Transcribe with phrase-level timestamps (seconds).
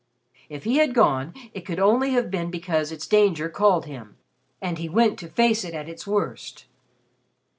[0.49, 4.17] If he had gone, it could only have been because its danger called him
[4.59, 6.65] and he went to face it at its worst.